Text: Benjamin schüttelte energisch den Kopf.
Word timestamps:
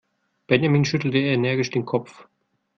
Benjamin 0.49 0.83
schüttelte 0.83 1.19
energisch 1.19 1.69
den 1.69 1.85
Kopf. 1.85 2.27